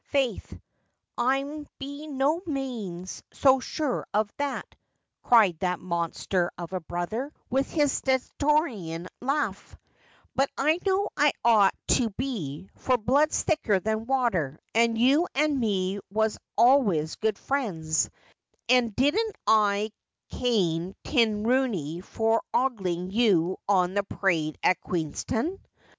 [0.05, 0.59] 'Faith,
[1.15, 4.73] I'm be no manes so sure of that,'
[5.21, 9.77] cried that monster of a brother, with his stentorian laugh,'
[10.35, 15.59] but I know I ought, to be, for blood's thicker than water, and you and
[15.59, 18.09] me was always good friends;
[18.67, 19.91] and didn't I
[20.31, 25.59] cane Tim Rooney for oglin' you on the parade at Queerastown